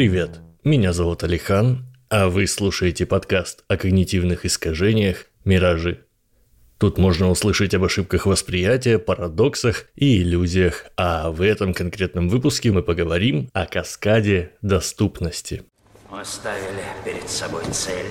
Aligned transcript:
Привет, 0.00 0.40
меня 0.64 0.94
зовут 0.94 1.24
Алихан, 1.24 1.84
а 2.08 2.30
вы 2.30 2.46
слушаете 2.46 3.04
подкаст 3.04 3.64
о 3.68 3.76
когнитивных 3.76 4.46
искажениях 4.46 5.26
«Миражи». 5.44 6.06
Тут 6.78 6.96
можно 6.96 7.28
услышать 7.28 7.74
об 7.74 7.84
ошибках 7.84 8.24
восприятия, 8.24 8.98
парадоксах 8.98 9.88
и 9.96 10.22
иллюзиях, 10.22 10.86
а 10.96 11.30
в 11.30 11.42
этом 11.42 11.74
конкретном 11.74 12.30
выпуске 12.30 12.72
мы 12.72 12.82
поговорим 12.82 13.50
о 13.52 13.66
каскаде 13.66 14.52
доступности. 14.62 15.64
Мы 16.10 16.24
ставили 16.24 16.82
перед 17.04 17.28
собой 17.28 17.64
цель 17.70 18.06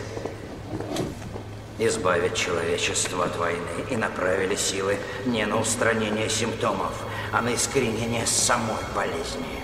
избавить 1.80 2.36
человечество 2.36 3.26
от 3.26 3.36
войны 3.36 3.66
и 3.90 3.96
направили 3.96 4.54
силы 4.54 4.98
не 5.26 5.44
на 5.48 5.60
устранение 5.60 6.30
симптомов, 6.30 7.04
а 7.34 7.42
на 7.42 7.56
искоренение 7.56 8.28
самой 8.28 8.78
болезни. 8.96 9.60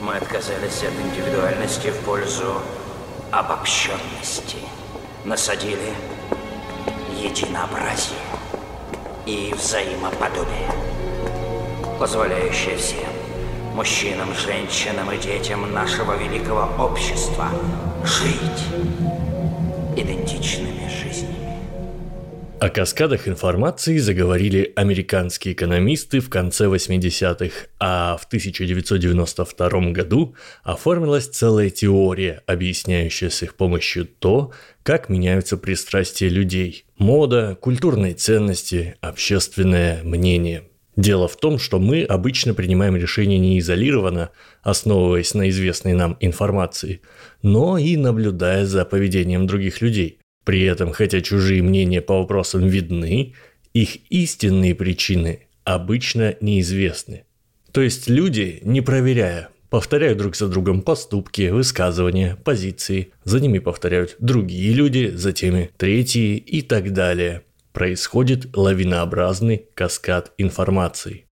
Мы 0.00 0.14
отказались 0.14 0.84
от 0.84 0.94
индивидуальности 0.94 1.88
в 1.88 1.98
пользу 2.04 2.62
обобщенности. 3.32 4.58
Насадили 5.24 5.92
единообразие 7.20 8.18
и 9.26 9.52
взаимоподобие, 9.56 10.70
позволяющее 11.98 12.76
всем, 12.76 13.08
мужчинам, 13.74 14.32
женщинам 14.34 15.10
и 15.10 15.18
детям 15.18 15.72
нашего 15.72 16.16
великого 16.16 16.68
общества, 16.82 17.48
жить 18.04 18.64
идентичными 19.96 20.88
жизнями. 20.88 21.47
О 22.60 22.70
каскадах 22.70 23.28
информации 23.28 23.98
заговорили 23.98 24.72
американские 24.74 25.54
экономисты 25.54 26.18
в 26.18 26.28
конце 26.28 26.64
80-х, 26.64 27.68
а 27.78 28.16
в 28.16 28.24
1992 28.24 29.92
году 29.92 30.34
оформилась 30.64 31.28
целая 31.28 31.70
теория, 31.70 32.42
объясняющая 32.46 33.30
с 33.30 33.44
их 33.44 33.54
помощью 33.54 34.06
то, 34.06 34.52
как 34.82 35.08
меняются 35.08 35.56
пристрастия 35.56 36.28
людей, 36.28 36.84
мода, 36.98 37.56
культурные 37.60 38.14
ценности, 38.14 38.96
общественное 39.00 40.02
мнение. 40.02 40.64
Дело 40.96 41.28
в 41.28 41.36
том, 41.36 41.60
что 41.60 41.78
мы 41.78 42.02
обычно 42.02 42.54
принимаем 42.54 42.96
решения 42.96 43.38
не 43.38 43.60
изолированно, 43.60 44.30
основываясь 44.64 45.32
на 45.32 45.48
известной 45.48 45.92
нам 45.92 46.16
информации, 46.18 47.02
но 47.40 47.78
и 47.78 47.96
наблюдая 47.96 48.66
за 48.66 48.84
поведением 48.84 49.46
других 49.46 49.80
людей. 49.80 50.18
При 50.48 50.62
этом, 50.62 50.92
хотя 50.92 51.20
чужие 51.20 51.62
мнения 51.62 52.00
по 52.00 52.20
вопросам 52.20 52.66
видны, 52.66 53.34
их 53.74 53.98
истинные 54.10 54.74
причины 54.74 55.40
обычно 55.64 56.36
неизвестны. 56.40 57.24
То 57.70 57.82
есть 57.82 58.08
люди, 58.08 58.60
не 58.62 58.80
проверяя, 58.80 59.50
повторяют 59.68 60.16
друг 60.16 60.36
за 60.36 60.48
другом 60.48 60.80
поступки, 60.80 61.50
высказывания, 61.50 62.38
позиции, 62.42 63.12
за 63.24 63.40
ними 63.40 63.58
повторяют 63.58 64.16
другие 64.20 64.72
люди, 64.72 65.10
за 65.14 65.34
теми 65.34 65.70
третьи 65.76 66.38
и 66.38 66.62
так 66.62 66.94
далее. 66.94 67.42
Происходит 67.74 68.56
лавинообразный 68.56 69.66
каскад 69.74 70.32
информации. 70.38 71.26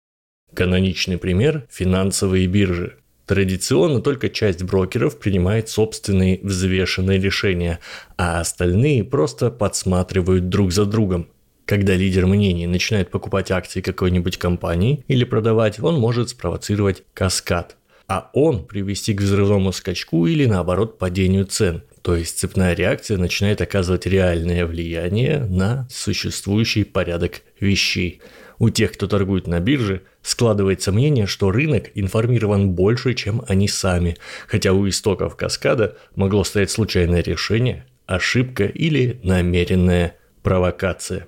Каноничный 0.53 1.17
пример– 1.17 1.67
финансовые 1.71 2.47
биржи. 2.49 2.99
Традиционно 3.27 4.01
только 4.01 4.29
часть 4.29 4.63
брокеров 4.63 5.19
принимает 5.19 5.69
собственные 5.69 6.39
взвешенные 6.43 7.21
решения, 7.21 7.81
а 8.17 8.41
остальные 8.41 9.03
просто 9.03 9.51
подсматривают 9.51 10.49
друг 10.49 10.73
за 10.73 10.87
другом. 10.87 11.27
Когда 11.65 11.97
лидер 11.97 12.27
мнений 12.27 12.69
начинает 12.69 13.11
покупать 13.11 13.51
акции 13.51 13.81
какой-нибудь 13.81 14.39
компании 14.39 15.05
или 15.09 15.25
продавать, 15.25 15.81
он 15.81 15.99
может 15.99 16.29
спровоцировать 16.29 17.03
каскад, 17.13 17.77
а 18.07 18.31
он 18.33 18.65
привести 18.65 19.13
к 19.13 19.21
взрывному 19.21 19.73
скачку 19.73 20.29
или 20.29 20.47
наоборот 20.47 20.97
падению 20.97 21.47
цен. 21.47 21.83
То 22.03 22.15
есть 22.15 22.39
цепная 22.39 22.75
реакция 22.75 23.19
начинает 23.19 23.61
оказывать 23.61 24.07
реальное 24.07 24.65
влияние 24.65 25.41
на 25.41 25.89
существующий 25.91 26.85
порядок 26.85 27.43
вещей– 27.59 28.21
у 28.59 28.71
тех, 28.71 28.93
кто 28.93 29.07
торгует 29.07 29.47
на 29.47 29.61
бирже, 29.61 30.03
складывается 30.23 30.93
мнение, 30.93 31.27
что 31.27 31.51
рынок 31.51 31.91
информирован 31.95 32.71
больше, 32.71 33.15
чем 33.15 33.43
они 33.49 33.69
сами, 33.69 34.17
хотя 34.47 34.73
у 34.73 34.89
истоков 34.89 35.37
каскада 35.37 35.97
могло 36.15 36.45
стоять 36.45 36.71
случайное 36.71 37.23
решение, 37.23 37.87
ошибка 38.07 38.65
или 38.65 39.21
намеренная 39.23 40.17
провокация. 40.43 41.27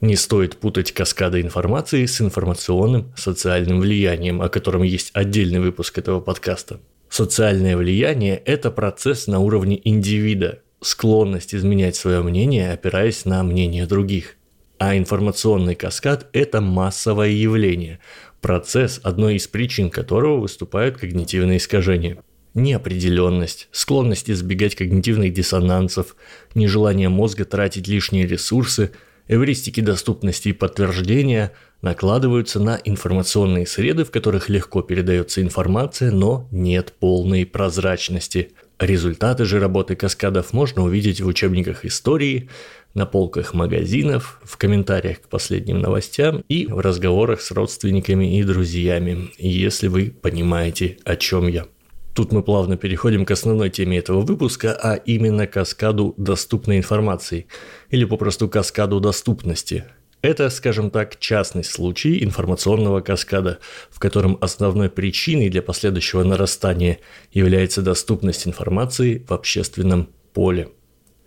Не 0.00 0.16
стоит 0.16 0.58
путать 0.58 0.92
каскады 0.92 1.40
информации 1.40 2.04
с 2.04 2.20
информационным 2.20 3.12
социальным 3.16 3.80
влиянием, 3.80 4.42
о 4.42 4.50
котором 4.50 4.82
есть 4.82 5.10
отдельный 5.14 5.60
выпуск 5.60 5.96
этого 5.96 6.20
подкаста. 6.20 6.80
Социальное 7.08 7.76
влияние– 7.76 8.36
это 8.44 8.70
процесс 8.70 9.26
на 9.28 9.38
уровне 9.38 9.80
индивида, 9.82 10.60
склонность 10.82 11.54
изменять 11.54 11.96
свое 11.96 12.22
мнение, 12.22 12.72
опираясь 12.72 13.24
на 13.24 13.42
мнение 13.42 13.86
других– 13.86 14.36
а 14.86 14.98
информационный 14.98 15.74
каскад– 15.74 16.26
это 16.34 16.60
массовое 16.60 17.30
явление, 17.30 18.00
процесс, 18.42 19.00
одной 19.02 19.36
из 19.36 19.46
причин 19.46 19.88
которого 19.88 20.40
выступают 20.40 20.98
когнитивные 20.98 21.56
искажения. 21.56 22.18
Неопределенность, 22.52 23.68
склонность 23.72 24.28
избегать 24.28 24.74
когнитивных 24.74 25.32
диссонансов, 25.32 26.16
нежелание 26.54 27.08
мозга 27.08 27.46
тратить 27.46 27.88
лишние 27.88 28.26
ресурсы, 28.26 28.90
эвристики 29.26 29.80
доступности 29.80 30.48
и 30.48 30.52
подтверждения 30.52 31.52
накладываются 31.80 32.60
на 32.60 32.78
информационные 32.84 33.66
среды, 33.66 34.04
в 34.04 34.10
которых 34.10 34.50
легко 34.50 34.82
передается 34.82 35.40
информация, 35.40 36.10
но 36.10 36.46
нет 36.50 36.92
полной 36.98 37.46
прозрачности. 37.46 38.50
Результаты 38.78 39.46
же 39.46 39.60
работы 39.60 39.96
каскадов 39.96 40.52
можно 40.52 40.82
увидеть 40.82 41.22
в 41.22 41.26
учебниках 41.26 41.86
истории, 41.86 42.50
на 42.94 43.06
полках 43.06 43.54
магазинов, 43.54 44.40
в 44.44 44.56
комментариях 44.56 45.20
к 45.20 45.28
последним 45.28 45.80
новостям 45.80 46.44
и 46.48 46.66
в 46.66 46.78
разговорах 46.78 47.40
с 47.40 47.50
родственниками 47.50 48.38
и 48.38 48.42
друзьями, 48.44 49.30
если 49.38 49.88
вы 49.88 50.14
понимаете, 50.22 50.98
о 51.04 51.16
чем 51.16 51.48
я. 51.48 51.66
Тут 52.14 52.30
мы 52.32 52.44
плавно 52.44 52.76
переходим 52.76 53.24
к 53.26 53.32
основной 53.32 53.70
теме 53.70 53.98
этого 53.98 54.20
выпуска, 54.20 54.72
а 54.80 54.94
именно 54.94 55.48
каскаду 55.48 56.14
доступной 56.16 56.78
информации, 56.78 57.46
или 57.90 58.04
попросту 58.04 58.48
каскаду 58.48 59.00
доступности. 59.00 59.84
Это, 60.22 60.48
скажем 60.48 60.90
так, 60.90 61.18
частный 61.18 61.64
случай 61.64 62.22
информационного 62.24 63.00
каскада, 63.00 63.58
в 63.90 63.98
котором 63.98 64.38
основной 64.40 64.88
причиной 64.88 65.50
для 65.50 65.60
последующего 65.60 66.22
нарастания 66.22 67.00
является 67.32 67.82
доступность 67.82 68.46
информации 68.46 69.22
в 69.28 69.32
общественном 69.32 70.08
поле. 70.32 70.68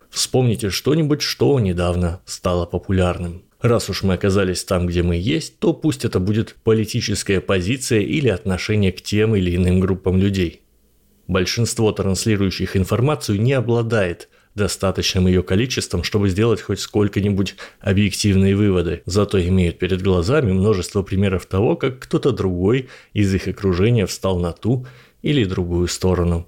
Вспомните 0.09 0.69
что-нибудь, 0.69 1.21
что 1.21 1.59
недавно 1.59 2.21
стало 2.25 2.65
популярным. 2.65 3.43
Раз 3.61 3.89
уж 3.89 4.03
мы 4.03 4.13
оказались 4.13 4.63
там, 4.63 4.85
где 4.85 5.01
мы 5.01 5.15
есть, 5.15 5.59
то 5.59 5.73
пусть 5.73 6.05
это 6.05 6.19
будет 6.19 6.55
политическая 6.63 7.41
позиция 7.41 8.01
или 8.01 8.29
отношение 8.29 8.91
к 8.91 9.01
тем 9.01 9.35
или 9.35 9.55
иным 9.55 9.79
группам 9.79 10.17
людей. 10.17 10.61
Большинство 11.27 11.91
транслирующих 11.91 12.77
информацию 12.77 13.41
не 13.41 13.53
обладает 13.53 14.29
достаточным 14.53 15.27
ее 15.27 15.43
количеством, 15.43 16.03
чтобы 16.03 16.29
сделать 16.29 16.61
хоть 16.61 16.79
сколько-нибудь 16.79 17.55
объективные 17.79 18.55
выводы, 18.55 19.01
зато 19.05 19.39
имеют 19.41 19.77
перед 19.79 20.01
глазами 20.01 20.51
множество 20.51 21.03
примеров 21.03 21.45
того, 21.45 21.75
как 21.75 21.99
кто-то 21.99 22.31
другой 22.31 22.89
из 23.13 23.33
их 23.33 23.47
окружения 23.47 24.05
встал 24.05 24.39
на 24.39 24.51
ту 24.53 24.87
или 25.21 25.45
другую 25.45 25.87
сторону 25.87 26.47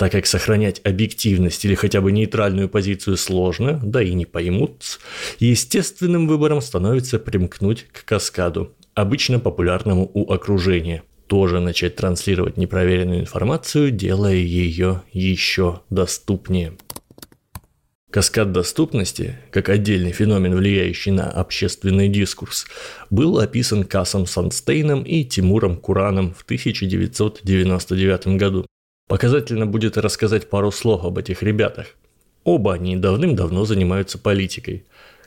так 0.00 0.12
как 0.12 0.24
сохранять 0.24 0.80
объективность 0.82 1.62
или 1.66 1.74
хотя 1.74 2.00
бы 2.00 2.10
нейтральную 2.10 2.70
позицию 2.70 3.18
сложно, 3.18 3.78
да 3.84 4.02
и 4.02 4.14
не 4.14 4.24
поймут, 4.24 4.98
естественным 5.40 6.26
выбором 6.26 6.62
становится 6.62 7.18
примкнуть 7.18 7.86
к 7.92 8.06
каскаду, 8.06 8.74
обычно 8.94 9.38
популярному 9.38 10.10
у 10.14 10.32
окружения. 10.32 11.02
Тоже 11.26 11.60
начать 11.60 11.96
транслировать 11.96 12.56
непроверенную 12.56 13.20
информацию, 13.20 13.90
делая 13.90 14.36
ее 14.36 15.02
еще 15.12 15.82
доступнее. 15.90 16.78
Каскад 18.10 18.52
доступности, 18.52 19.36
как 19.50 19.68
отдельный 19.68 20.12
феномен, 20.12 20.54
влияющий 20.54 21.12
на 21.12 21.30
общественный 21.30 22.08
дискурс, 22.08 22.66
был 23.10 23.38
описан 23.38 23.84
Касом 23.84 24.24
Санстейном 24.24 25.02
и 25.02 25.24
Тимуром 25.24 25.76
Кураном 25.76 26.32
в 26.32 26.42
1999 26.44 28.38
году. 28.38 28.64
Показательно 29.10 29.66
будет 29.66 29.98
рассказать 29.98 30.48
пару 30.48 30.70
слов 30.70 31.04
об 31.04 31.18
этих 31.18 31.42
ребятах. 31.42 31.96
Оба 32.44 32.74
они 32.74 32.96
давным-давно 32.96 33.64
занимаются 33.64 34.18
политикой. 34.18 34.84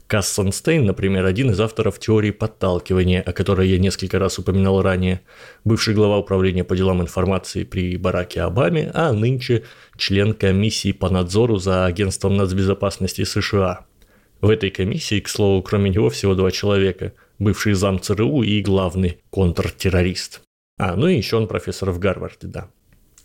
Касс 0.08 0.30
Санстейн, 0.30 0.86
например, 0.86 1.26
один 1.26 1.52
из 1.52 1.60
авторов 1.60 2.00
теории 2.00 2.32
подталкивания, 2.32 3.22
о 3.22 3.34
которой 3.34 3.68
я 3.68 3.78
несколько 3.78 4.20
раз 4.20 4.40
упоминал 4.40 4.82
ранее, 4.82 5.20
бывший 5.66 5.96
глава 5.96 6.18
управления 6.18 6.64
по 6.64 6.78
делам 6.78 7.02
информации 7.02 7.66
при 7.66 7.98
Бараке 7.98 8.44
Обаме, 8.44 8.90
а 8.94 9.12
нынче 9.12 9.66
член 9.98 10.34
комиссии 10.34 10.94
по 10.94 11.10
надзору 11.10 11.58
за 11.58 11.86
агентством 11.86 12.38
нацбезопасности 12.38 13.26
США. 13.26 13.86
В 14.40 14.50
этой 14.50 14.70
комиссии, 14.70 15.20
к 15.20 15.28
слову, 15.28 15.62
кроме 15.62 15.90
него 15.90 16.10
всего 16.10 16.36
два 16.36 16.52
человека– 16.52 17.12
бывший 17.38 17.74
зам 17.74 18.00
ЦРУ 18.00 18.44
и 18.44 18.62
главный 18.62 19.20
контртеррорист. 19.30 20.40
А, 20.80 20.96
ну 20.96 21.10
и 21.10 21.18
еще 21.18 21.36
он 21.36 21.48
профессор 21.48 21.92
в 21.92 22.00
Гарварде, 22.00 22.48
да. 22.48 22.70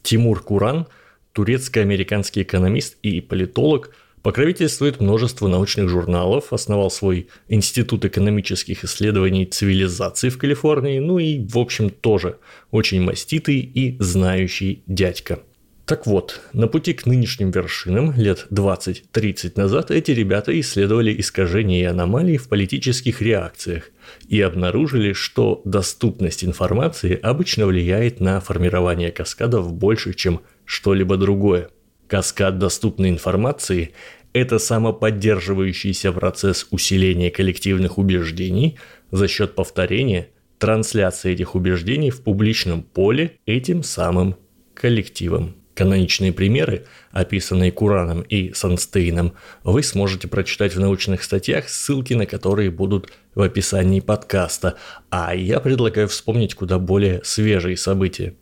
Тимур 0.09 0.43
Куран, 0.43 0.87
турецко-американский 1.35 2.41
экономист 2.41 2.97
и 3.03 3.21
политолог, 3.21 3.95
покровительствует 4.23 5.01
множество 5.01 5.49
научных 5.49 5.91
журналов, 5.91 6.55
основал 6.55 6.91
свой 6.91 7.29
Институт 7.49 8.07
экономических 8.07 8.85
исследований 8.85 9.45
цивилизации 9.45 10.31
в 10.31 10.39
Калифорнии, 10.39 10.99
ну 10.99 11.19
и, 11.19 11.47
в 11.47 11.59
общем, 11.59 11.91
тоже 11.91 12.39
очень 12.71 13.03
маститый 13.03 13.59
и 13.59 13.99
знающий 14.01 14.83
дядька. 14.87 15.41
Так 15.89 16.07
вот, 16.07 16.43
на 16.53 16.69
пути 16.69 16.93
к 16.93 17.07
нынешним 17.07 17.51
вершинам 17.51 18.13
лет 18.15 18.47
20-30 18.51 19.53
назад 19.57 19.91
эти 19.91 20.11
ребята 20.11 20.61
исследовали 20.61 21.19
искажения 21.19 21.81
и 21.81 21.85
аномалии 21.85 22.37
в 22.37 22.51
политических 22.51 23.23
реакциях 23.23 23.85
и 24.29 24.39
обнаружили, 24.43 25.15
что 25.15 25.63
доступность 25.65 26.45
информации 26.45 27.19
обычно 27.19 27.65
влияет 27.65 28.21
на 28.21 28.39
формирование 28.43 29.11
каскадов 29.11 29.73
больше, 29.73 30.13
чем 30.13 30.43
что-либо 30.67 31.17
другое. 31.17 31.71
Каскад 32.07 32.59
доступной 32.59 33.09
информации– 33.09 33.95
это 34.35 34.59
самоподдерживающийся 34.59 36.13
процесс 36.13 36.67
усиления 36.71 37.31
коллективных 37.31 37.97
убеждений 37.97 38.77
за 39.11 39.27
счет 39.27 39.55
повторения, 39.55 40.29
трансляции 40.59 41.33
этих 41.33 41.55
убеждений 41.55 42.11
в 42.11 42.21
публичном 42.21 42.83
поле 42.83 43.39
этим 43.47 43.83
самым 43.83 44.37
коллективом. 44.75 45.58
Каноничные 45.79 46.33
примеры, 46.33 46.87
описанные 47.13 47.71
Кураном 47.71 48.23
и 48.23 48.53
Санстейном, 48.53 49.35
вы 49.63 49.85
сможете 49.85 50.27
прочитать 50.27 50.75
в 50.75 50.81
научных 50.81 51.23
статьях, 51.23 51.69
ссылки 51.69 52.15
на 52.15 52.27
которые 52.27 52.73
будут 52.73 53.13
в 53.37 53.43
описании 53.43 54.01
подкаста, 54.01 54.77
а 55.09 55.37
я 55.37 55.61
предлагаю 55.61 56.09
вспомнить 56.09 56.57
куда 56.57 56.81
более 56.81 57.21
свежие 57.23 57.77
события. 57.77 58.35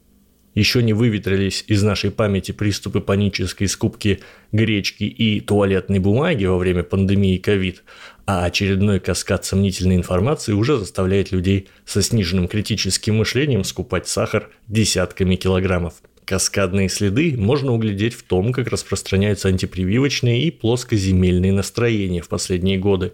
Еще 0.55 0.83
не 0.83 0.95
выветрились 0.95 1.63
из 1.67 1.83
нашей 1.83 2.11
памяти 2.11 2.53
приступы 2.53 3.03
панической 3.03 3.69
скупки 3.69 4.21
гречки 4.51 5.05
и 5.05 5.41
туалетной 5.41 5.99
бумаги 5.99 6.47
во 6.47 6.57
время 6.57 6.85
пандемии 6.85 7.37
ковид, 7.37 7.85
а 8.25 8.47
очередной 8.47 8.99
каскад 8.99 9.45
сомнительной 9.45 9.97
информации 9.97 10.53
уже 10.53 10.79
заставляет 10.79 11.33
людей 11.33 11.69
со 11.85 12.01
сниженным 12.01 12.49
критическим 12.49 13.17
мышлением 13.17 13.63
скупать 13.63 14.09
сахар 14.09 14.49
десятками 14.69 15.37
килограммов. 15.37 15.97
Каскадные 16.27 16.89
следы 16.89 17.37
можно 17.39 17.73
углядеть 17.73 18.15
в 18.15 18.25
том, 18.25 18.53
как 18.53 18.67
распространяются 18.67 19.47
антипрививочные 19.47 20.43
и 20.43 20.51
плоскоземельные 20.51 21.53
настроения 21.53 22.21
в 22.21 22.29
последние 22.29 22.79
годы, 22.79 23.13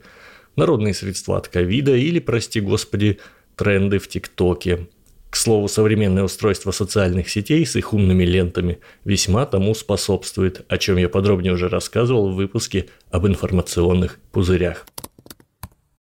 народные 0.57 0.95
средства 0.95 1.37
от 1.37 1.47
ковида 1.49 1.95
или, 1.95 2.21
прости 2.21 2.61
господи, 2.61 3.19
тренды 3.55 3.99
в 3.99 4.09
ТикТоке. 4.09 4.89
К 5.29 5.37
слову, 5.37 5.69
современное 5.69 6.25
устройство 6.25 6.71
социальных 6.71 7.29
сетей 7.29 7.67
с 7.67 7.77
их 7.77 7.93
умными 7.93 8.25
лентами 8.25 8.79
весьма 9.05 9.45
тому 9.45 9.75
способствует, 9.75 10.65
о 10.69 10.79
чем 10.79 10.97
я 10.97 11.11
подробнее 11.11 11.53
уже 11.53 11.69
рассказывал 11.69 12.31
в 12.31 12.37
выпуске 12.37 12.87
об 13.11 13.27
информационных 13.27 14.21
пузырях. 14.31 14.87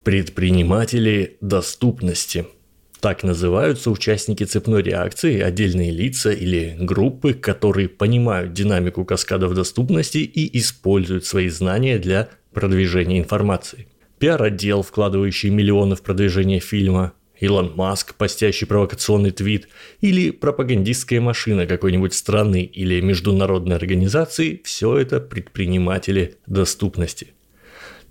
Предприниматели 0.04 1.38
доступности– 1.42 2.46
так 3.02 3.24
называются 3.24 3.90
участники 3.90 4.44
цепной 4.44 4.84
реакции, 4.84 5.42
отдельные 5.42 5.90
лица 5.90 6.32
или 6.32 6.78
группы, 6.80 7.34
которые 7.34 7.90
понимают 7.90 8.54
динамику 8.54 9.04
каскадов 9.06 9.56
доступности 9.56 10.20
и 10.20 10.60
используют 10.60 11.26
свои 11.26 11.50
знания 11.50 11.98
для 11.98 12.30
продвижения 12.54 13.18
информации. 13.18 13.88
Пиар-отдел, 14.20 14.84
вкладывающий 14.84 15.50
миллионы 15.50 15.96
в 15.96 16.04
продвижение 16.04 16.60
фильма, 16.60 17.14
Илон 17.40 17.74
Маск, 17.76 18.14
постящий 18.14 18.68
провокационный 18.68 19.32
твит, 19.32 19.68
или 20.00 20.30
пропагандистская 20.30 21.20
машина 21.20 21.66
какой-нибудь 21.66 22.14
страны 22.14 22.62
или 22.62 23.02
международной 23.02 23.78
организации– 23.78 24.62
все 24.64 25.00
это 25.00 25.20
предприниматели 25.20 26.36
доступности. 26.46 27.34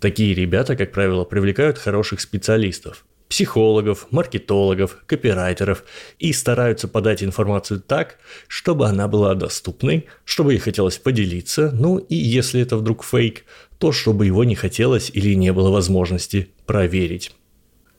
Такие 0.01 0.35
ребята, 0.35 0.75
как 0.75 0.91
правило, 0.91 1.25
привлекают 1.25 1.79
хороших 1.79 2.21
специалистов– 2.21 3.05
психологов, 3.31 4.09
маркетологов, 4.11 4.99
копирайтеров 5.07 5.85
и 6.19 6.33
стараются 6.33 6.89
подать 6.89 7.23
информацию 7.23 7.81
так, 7.81 8.19
чтобы 8.49 8.87
она 8.89 9.07
была 9.07 9.35
доступной, 9.35 10.07
чтобы 10.25 10.53
ей 10.53 10.59
хотелось 10.59 10.99
поделиться, 10.99 11.71
ну 11.73 11.97
и 11.97 12.17
если 12.17 12.61
это 12.61 12.77
вдруг 12.77 13.05
фейк, 13.05 13.45
то 13.79 13.93
чтобы 13.93 14.27
его 14.27 14.43
не 14.43 14.57
хотелось 14.57 15.11
или 15.15 15.35
не 15.35 15.53
было 15.53 15.71
возможности 15.71 16.49
проверить. 16.67 17.33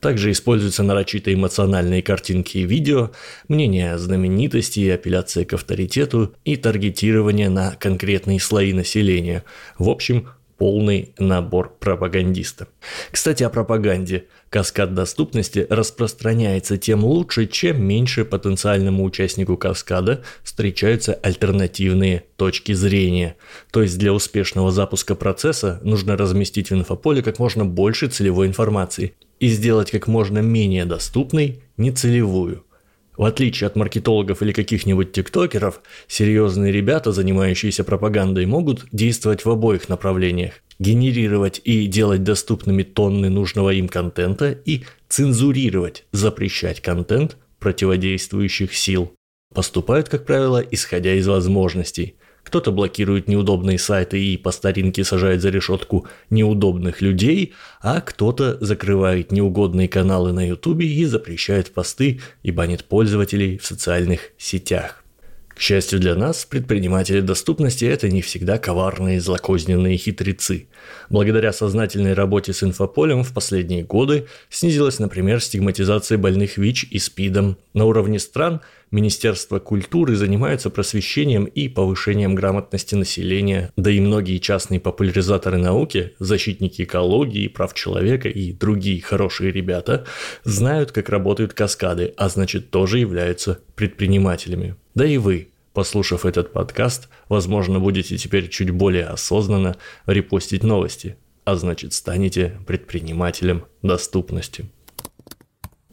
Также 0.00 0.32
используются 0.32 0.82
нарочито 0.82 1.32
эмоциональные 1.32 2.02
картинки 2.02 2.58
и 2.58 2.66
видео, 2.66 3.12
мнения 3.48 3.96
знаменитости 3.96 4.80
и 4.80 4.90
апелляция 4.90 5.44
к 5.44 5.54
авторитету 5.54 6.34
и 6.44 6.56
таргетирование 6.56 7.48
на 7.48 7.70
конкретные 7.76 8.40
слои 8.40 8.72
населения. 8.72 9.44
В 9.78 9.88
общем, 9.88 10.28
полный 10.62 11.12
набор 11.18 11.76
пропагандиста. 11.80 12.68
Кстати, 13.10 13.42
о 13.42 13.50
пропаганде. 13.50 14.26
Каскад 14.48 14.94
доступности 14.94 15.66
распространяется 15.68 16.78
тем 16.78 17.04
лучше, 17.04 17.48
чем 17.48 17.82
меньше 17.82 18.24
потенциальному 18.24 19.02
участнику 19.02 19.56
каскада 19.56 20.22
встречаются 20.44 21.14
альтернативные 21.14 22.26
точки 22.36 22.74
зрения. 22.74 23.34
То 23.72 23.82
есть 23.82 23.98
для 23.98 24.12
успешного 24.12 24.70
запуска 24.70 25.16
процесса 25.16 25.80
нужно 25.82 26.16
разместить 26.16 26.70
в 26.70 26.74
инфополе 26.74 27.22
как 27.24 27.40
можно 27.40 27.64
больше 27.64 28.06
целевой 28.06 28.46
информации 28.46 29.14
и 29.40 29.48
сделать 29.48 29.90
как 29.90 30.06
можно 30.06 30.38
менее 30.38 30.84
доступной 30.84 31.64
нецелевую– 31.76 32.64
в 33.16 33.24
отличие 33.24 33.66
от 33.66 33.76
маркетологов 33.76 34.42
или 34.42 34.52
каких-нибудь 34.52 35.12
тиктокеров, 35.12 35.80
серьезные 36.06 36.72
ребята, 36.72 37.12
занимающиеся 37.12 37.84
пропагандой, 37.84 38.46
могут 38.46 38.86
действовать 38.92 39.44
в 39.44 39.50
обоих 39.50 39.88
направлениях. 39.88 40.54
Генерировать 40.78 41.60
и 41.64 41.86
делать 41.86 42.24
доступными 42.24 42.82
тонны 42.82 43.28
нужного 43.28 43.70
им 43.70 43.88
контента 43.88 44.50
и 44.50 44.82
цензурировать, 45.08 46.06
запрещать 46.12 46.80
контент 46.80 47.36
противодействующих 47.58 48.74
сил. 48.74 49.12
Поступают, 49.54 50.08
как 50.08 50.24
правило, 50.24 50.64
исходя 50.70 51.14
из 51.14 51.28
возможностей. 51.28 52.16
Кто-то 52.52 52.70
блокирует 52.70 53.28
неудобные 53.28 53.78
сайты 53.78 54.22
и 54.22 54.36
по 54.36 54.50
старинке 54.50 55.04
сажает 55.04 55.40
за 55.40 55.48
решетку 55.48 56.06
неудобных 56.28 57.00
людей, 57.00 57.54
а 57.80 58.02
кто-то 58.02 58.58
закрывает 58.60 59.32
неугодные 59.32 59.88
каналы 59.88 60.34
на 60.34 60.46
ютубе 60.46 60.86
и 60.86 61.06
запрещает 61.06 61.72
посты 61.72 62.20
и 62.42 62.50
банит 62.50 62.84
пользователей 62.84 63.56
в 63.56 63.64
социальных 63.64 64.32
сетях. 64.36 65.02
К 65.48 65.60
счастью 65.60 65.98
для 65.98 66.14
нас, 66.14 66.44
предприниматели 66.44 67.20
доступности– 67.20 67.84
это 67.86 68.10
не 68.10 68.20
всегда 68.20 68.58
коварные, 68.58 69.20
злокозненные 69.20 69.96
хитрецы. 69.96 70.66
Благодаря 71.08 71.54
сознательной 71.54 72.12
работе 72.12 72.52
с 72.52 72.62
инфополем 72.62 73.22
в 73.22 73.32
последние 73.32 73.82
годы 73.82 74.26
снизилась, 74.50 74.98
например, 74.98 75.40
стигматизация 75.40 76.18
больных 76.18 76.58
ВИЧ 76.58 76.88
и 76.90 76.98
СПИДом. 76.98 77.56
На 77.72 77.86
уровне 77.86 78.18
стран 78.18 78.60
Министерство 78.92 79.58
культуры 79.58 80.16
занимается 80.16 80.68
просвещением 80.68 81.46
и 81.46 81.68
повышением 81.68 82.34
грамотности 82.34 82.94
населения, 82.94 83.72
да 83.74 83.90
и 83.90 84.00
многие 84.00 84.36
частные 84.36 84.80
популяризаторы 84.80 85.56
науки, 85.56 86.12
защитники 86.18 86.82
экологии, 86.82 87.48
прав 87.48 87.72
человека 87.72 88.28
и 88.28 88.52
другие 88.52 89.00
хорошие 89.00 89.50
ребята 89.50 90.04
знают, 90.44 90.92
как 90.92 91.08
работают 91.08 91.54
каскады, 91.54 92.12
а 92.18 92.28
значит 92.28 92.70
тоже 92.70 92.98
являются 92.98 93.60
предпринимателями. 93.76 94.76
Да 94.94 95.06
и 95.06 95.16
вы, 95.16 95.48
послушав 95.72 96.26
этот 96.26 96.52
подкаст, 96.52 97.08
возможно, 97.30 97.80
будете 97.80 98.18
теперь 98.18 98.50
чуть 98.50 98.72
более 98.72 99.06
осознанно 99.06 99.78
репостить 100.04 100.64
новости, 100.64 101.16
а 101.46 101.56
значит 101.56 101.94
станете 101.94 102.58
предпринимателем 102.66 103.64
доступности. 103.80 104.66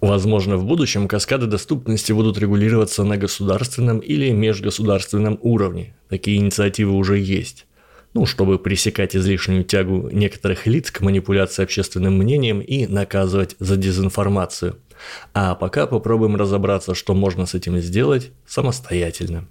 Возможно, 0.01 0.57
в 0.57 0.65
будущем 0.65 1.07
каскады 1.07 1.45
доступности 1.45 2.13
будут 2.13 2.37
регулироваться 2.37 3.03
на 3.03 3.17
государственном 3.17 3.99
или 3.99 4.31
межгосударственном 4.31 5.37
уровне. 5.41 5.95
Такие 6.07 6.37
инициативы 6.37 6.93
уже 6.93 7.17
есть. 7.17 7.65
Ну, 8.13 8.25
чтобы 8.25 8.57
пресекать 8.57 9.15
излишнюю 9.15 9.63
тягу 9.63 10.09
некоторых 10.11 10.65
лиц 10.65 10.89
к 10.89 11.01
манипуляции 11.01 11.63
общественным 11.63 12.17
мнением 12.17 12.59
и 12.59 12.87
наказывать 12.87 13.55
за 13.59 13.75
дезинформацию– 13.75 14.77
а 15.33 15.55
пока 15.55 15.87
попробуем 15.87 16.35
разобраться, 16.35 16.95
что 16.95 17.13
можно 17.13 17.45
с 17.45 17.53
этим 17.53 17.77
сделать 17.79 18.31
самостоятельно. 18.45 19.47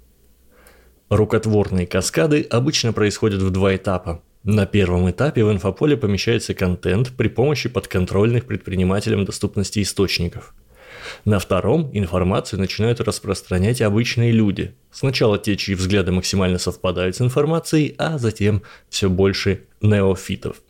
Рукотворные 1.09 1.87
каскады 1.87 2.43
обычно 2.43 2.93
происходят 2.93 3.43
в 3.43 3.51
два 3.51 3.75
этапа. 3.75 4.23
На 4.45 4.67
первом 4.67 5.11
этапе 5.11 5.45
в 5.45 5.53
инфополе 5.53 5.97
помещается 5.97 6.55
контент 6.55 7.11
при 7.17 7.29
помощи 7.29 7.69
подконтрольных 7.69 8.47
предпринимателям 8.47 9.25
доступности 9.25 9.83
источников. 9.83 10.55
На 11.25 11.39
втором 11.39 11.91
информацию 11.93 12.61
начинают 12.61 13.01
распространять 13.01 13.81
обычные 13.81 14.33
люди. 14.33 14.75
Сначала 14.91 15.39
те, 15.39 15.57
чьи 15.57 15.75
взгляды 15.75 16.13
максимально 16.13 16.59
совпадают 16.59 17.17
с 17.17 17.21
информацией, 17.21 17.95
а 17.99 18.19
затем 18.19 18.63
все 18.89 19.09
больше 19.09 19.65
неофитов– 19.81 20.63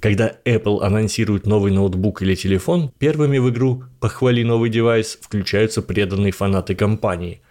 когда 0.00 0.32
Apple 0.46 0.80
анонсирует 0.80 1.46
новый 1.46 1.72
ноутбук 1.72 2.22
или 2.22 2.34
телефон, 2.34 2.90
первыми 2.98 3.36
в 3.36 3.50
игру 3.50 3.84
«Похвали 4.00 4.42
новый 4.42 4.70
девайс» 4.70 5.18
включаются 5.20 5.82
преданные 5.82 6.32
фанаты 6.32 6.74
компании, 6.74 7.42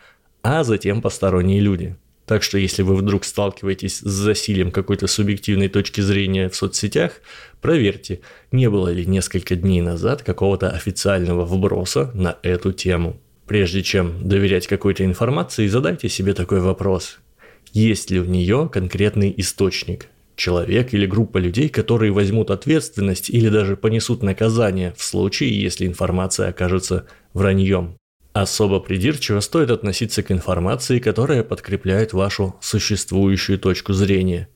а 0.42 0.64
затем 0.64 1.04
посторонние 1.04 1.60
люди. 1.60 1.96
Так 2.30 2.44
что 2.44 2.60
если 2.60 2.84
вы 2.84 2.96
вдруг 2.96 3.26
сталкиваетесь 3.26 4.02
с 4.02 4.08
засилием 4.08 4.70
какой-то 4.70 5.08
субъективной 5.08 5.68
точки 5.68 6.02
зрения 6.02 6.48
в 6.48 6.56
соцсетях, 6.56 7.14
проверьте, 7.60 8.20
не 8.52 8.70
было 8.70 8.90
ли 8.90 9.04
несколько 9.08 9.56
дней 9.56 9.82
назад 9.82 10.22
какого-то 10.22 10.70
официального 10.70 11.44
вброса 11.44 12.12
на 12.14 12.38
эту 12.44 12.72
тему. 12.72 13.20
Прежде 13.48 13.82
чем 13.82 14.30
доверять 14.30 14.68
какой-то 14.68 15.04
информации, 15.06 15.66
задайте 15.66 16.08
себе 16.08 16.36
такой 16.36 16.60
вопрос. 16.60 17.18
Есть 17.74 18.12
ли 18.12 18.20
в 18.20 18.30
нее 18.30 18.70
конкретный 18.72 19.34
источник? 19.36 20.06
Человек 20.36 20.94
или 20.94 21.08
группа 21.08 21.40
людей, 21.40 21.68
которые 21.68 22.12
возьмут 22.12 22.52
ответственность 22.52 23.32
или 23.32 23.50
даже 23.50 23.76
понесут 23.76 24.22
наказание 24.22 24.94
в 24.96 25.04
случае, 25.04 25.60
если 25.60 25.88
информация 25.88 26.50
окажется 26.50 27.08
враньем. 27.34 27.96
Особо 28.34 28.80
придирчиво 28.80 29.40
стоит 29.40 29.72
относиться 29.72 30.22
к 30.22 30.32
информации, 30.32 31.00
которая 31.00 31.44
подкрепляет 31.44 32.14
вашу 32.14 32.56
существующую 32.62 33.58
точку 33.58 33.94
зрения. 33.94 34.50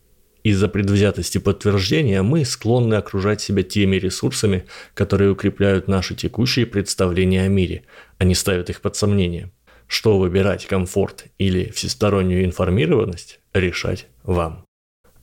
Из-за 0.43 0.67
предвзятости 0.67 1.37
подтверждения 1.37 2.21
мы 2.21 2.45
склонны 2.45 2.95
окружать 2.95 3.41
себя 3.41 3.63
теми 3.63 3.95
ресурсами, 3.95 4.65
которые 4.93 5.31
укрепляют 5.31 5.87
наши 5.87 6.15
текущие 6.15 6.65
представления 6.65 7.43
о 7.43 7.47
мире, 7.47 7.83
а 8.19 8.25
не 8.25 8.35
ставят 8.35 8.69
их 8.69 8.81
под 8.81 8.95
сомнение. 8.95 9.51
Что 9.87 10.19
выбирать, 10.19 10.65
комфорт 10.65 11.25
или 11.37 11.71
всестороннюю 11.71 12.45
информированность, 12.45 13.39
решать 13.53 14.07
вам. 14.23 14.65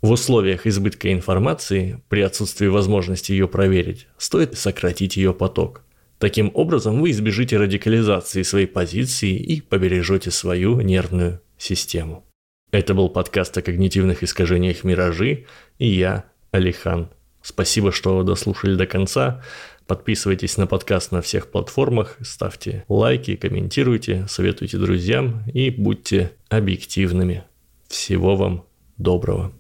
В 0.01 0.11
условиях 0.11 0.67
избытка 0.67 1.13
информации, 1.13 2.03
при 2.09 2.23
отсутствии 2.23 2.69
возможности 2.69 3.33
ее 3.33 3.47
проверить, 3.47 4.09
стоит 4.17 4.59
сократить 4.59 5.17
ее 5.17 5.35
поток– 5.35 5.85
Таким 6.21 6.51
образом, 6.53 7.01
вы 7.01 7.13
избежите 7.13 7.57
радикализации 7.57 8.43
своей 8.43 8.67
позиции 8.67 9.35
и 9.35 9.63
побережете 9.63 10.31
свою 10.31 10.79
нервную 10.83 11.41
систему. 11.57 12.27
Это 12.73 12.93
был 12.93 13.09
подкаст 13.09 13.57
о 13.57 13.63
когнитивных 13.63 14.23
искажениях 14.23 14.85
«Миражи» 14.85 15.47
и 15.79 15.89
я, 15.89 16.27
Алихан. 16.51 17.09
Спасибо, 17.41 17.91
что 17.91 18.23
дослушали 18.23 18.75
до 18.75 18.87
конца. 18.87 19.43
Подписывайтесь 19.87 20.59
на 20.59 20.67
подкаст 20.67 21.11
на 21.11 21.23
всех 21.23 21.51
платформах, 21.51 22.19
ставьте 22.21 22.85
лайки, 22.91 23.35
комментируйте, 23.37 24.27
советуйте 24.29 24.77
друзьям 24.77 25.43
и 25.55 25.71
будьте 25.71 26.33
объективными. 26.51 27.45
Всего 27.89 28.37
вам 28.37 28.67
доброго. 28.99 29.49